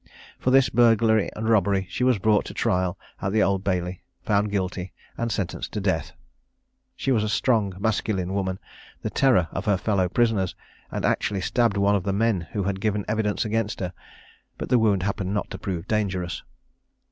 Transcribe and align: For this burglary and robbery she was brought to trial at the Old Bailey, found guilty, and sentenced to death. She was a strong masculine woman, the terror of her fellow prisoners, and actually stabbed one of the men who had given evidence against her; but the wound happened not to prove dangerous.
For 0.39 0.49
this 0.49 0.67
burglary 0.69 1.29
and 1.35 1.47
robbery 1.47 1.85
she 1.91 2.03
was 2.03 2.17
brought 2.17 2.43
to 2.45 2.55
trial 2.55 2.97
at 3.21 3.31
the 3.31 3.43
Old 3.43 3.63
Bailey, 3.63 4.01
found 4.23 4.49
guilty, 4.49 4.93
and 5.15 5.31
sentenced 5.31 5.71
to 5.73 5.79
death. 5.79 6.13
She 6.95 7.11
was 7.11 7.23
a 7.23 7.29
strong 7.29 7.75
masculine 7.79 8.33
woman, 8.33 8.57
the 9.03 9.11
terror 9.11 9.47
of 9.51 9.65
her 9.65 9.77
fellow 9.77 10.09
prisoners, 10.09 10.55
and 10.89 11.05
actually 11.05 11.41
stabbed 11.41 11.77
one 11.77 11.93
of 11.95 12.01
the 12.01 12.13
men 12.13 12.47
who 12.53 12.63
had 12.63 12.81
given 12.81 13.05
evidence 13.07 13.45
against 13.45 13.79
her; 13.79 13.93
but 14.57 14.69
the 14.69 14.79
wound 14.79 15.03
happened 15.03 15.35
not 15.35 15.51
to 15.51 15.59
prove 15.59 15.87
dangerous. 15.87 16.41